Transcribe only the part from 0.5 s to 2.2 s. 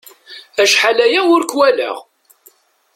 Acḥal aya ur k-walaɣ.